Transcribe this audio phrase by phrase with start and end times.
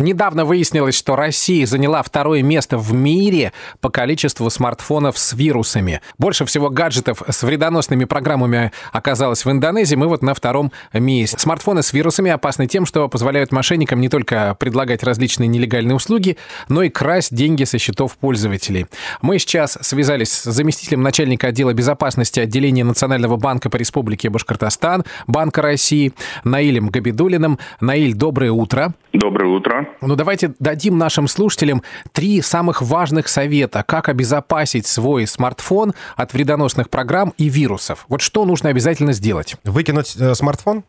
[0.00, 3.52] Недавно выяснилось, что Россия заняла второе место в мире
[3.82, 6.00] по количеству смартфонов с вирусами.
[6.16, 9.96] Больше всего гаджетов с вредоносными программами оказалось в Индонезии.
[9.96, 11.38] Мы вот на втором месте.
[11.38, 16.38] Смартфоны с вирусами опасны тем, что позволяют мошенникам не только предлагать различные нелегальные услуги,
[16.68, 18.86] но и красть деньги со счетов пользователей.
[19.20, 25.60] Мы сейчас связались с заместителем начальника отдела безопасности отделения Национального банка по Республике Башкортостан, Банка
[25.60, 27.58] России, Наилем Габидулиным.
[27.80, 28.94] Наиль, доброе утро.
[29.12, 29.89] Доброе утро.
[30.00, 36.90] Ну, давайте дадим нашим слушателям три самых важных совета, как обезопасить свой смартфон от вредоносных
[36.90, 38.06] программ и вирусов.
[38.08, 39.56] Вот что нужно обязательно сделать?
[39.64, 40.84] Выкинуть э, смартфон?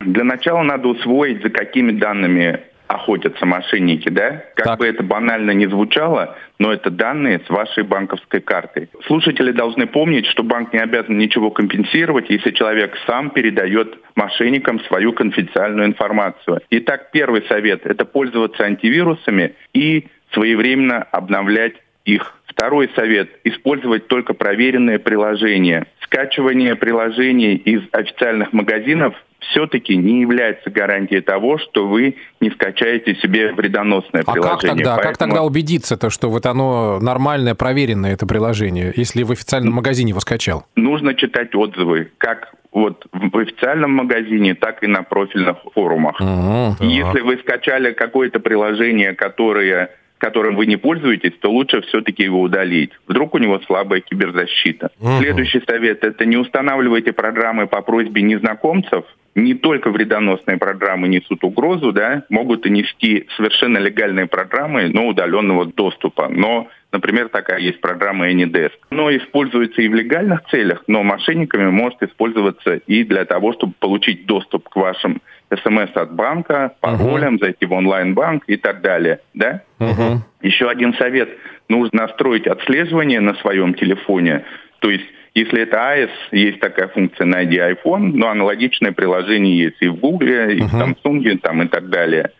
[0.00, 4.42] Для начала надо усвоить, за какими данными охотятся мошенники, да?
[4.56, 4.78] Как так.
[4.80, 8.88] бы это банально не звучало, но это данные с вашей банковской карты.
[9.06, 15.12] Слушатели должны помнить, что банк не обязан ничего компенсировать, если человек сам передает мошенникам свою
[15.12, 16.62] конфиденциальную информацию.
[16.70, 22.34] Итак, первый совет– это пользоваться антивирусами и своевременно обновлять их.
[22.46, 25.86] Второй совет– использовать только проверенные приложения.
[26.02, 33.52] Скачивание приложений из официальных магазинов все-таки не является гарантией того, что вы не скачаете себе
[33.52, 34.60] вредоносное а приложение.
[34.60, 35.02] Как тогда, Поэтому...
[35.02, 40.20] как тогда убедиться-то, что вот оно нормальное, проверенное, это приложение, если в официальном магазине его
[40.20, 40.66] скачал?
[40.76, 46.20] Нужно читать отзывы, как вот в официальном магазине, так и на профильных форумах.
[46.20, 52.42] Угу, Если вы скачали какое-то приложение, которое которым вы не пользуетесь, то лучше все-таки его
[52.42, 52.92] удалить.
[53.08, 54.90] Вдруг у него слабая киберзащита.
[55.00, 55.18] Угу.
[55.18, 61.92] Следующий совет– это не устанавливайте программы по просьбе незнакомцев, не только вредоносные программы несут угрозу,
[61.92, 66.28] да, могут и нести совершенно легальные программы, но удаленного доступа.
[66.28, 68.72] Но, например, такая есть программа AnyDesk.
[68.90, 74.26] Но используется и в легальных целях, но мошенниками может использоваться и для того, чтобы получить
[74.26, 75.22] доступ к вашим
[75.54, 77.40] смс от банка, паролям, uh-huh.
[77.40, 79.20] зайти в онлайн-банк и так далее.
[79.34, 79.62] Да?
[79.78, 80.18] Uh-huh.
[80.42, 81.28] Еще один совет.
[81.68, 84.44] Нужно настроить отслеживание на своем телефоне.
[84.80, 89.88] То есть если это iOS, есть такая функция «Найди iPhone», но аналогичное приложение есть и
[89.88, 90.66] в Google, и uh-huh.
[90.66, 92.30] в Samsung, там, и так далее.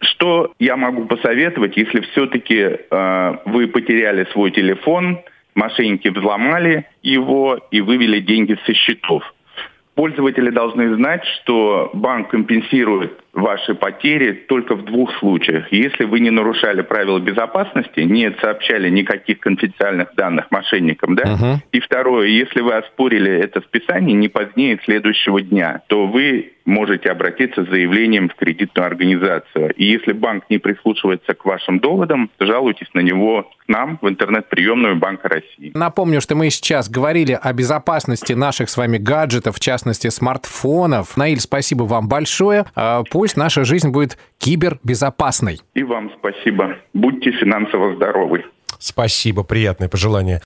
[0.00, 5.20] Что я могу посоветовать, если все-таки э, вы потеряли свой телефон,
[5.54, 9.22] мошенники взломали его и вывели деньги со счетов?
[9.94, 15.70] Пользователи должны знать, что банк компенсирует ваши потери только в двух случаях.
[15.70, 21.22] Если вы не нарушали правила безопасности, не сообщали никаких конфиденциальных данных мошенникам, да?
[21.22, 21.56] Uh-huh.
[21.70, 27.64] И второе, если вы оспорили это списание не позднее следующего дня, то вы можете обратиться
[27.64, 29.72] с заявлением в кредитную организацию.
[29.74, 34.96] И если банк не прислушивается к вашим доводам, жалуйтесь на него к нам в интернет-приемную
[34.96, 35.70] Банка России.
[35.74, 41.16] Напомню, что мы сейчас говорили о безопасности наших с вами гаджетов, в частности смартфонов.
[41.16, 42.66] Наиль, спасибо вам большое.
[42.74, 45.60] А, пусть пусть наша жизнь будет кибербезопасной.
[45.74, 46.76] И вам спасибо.
[46.94, 48.44] Будьте финансово здоровы.
[48.78, 50.42] Спасибо, приятное пожелание.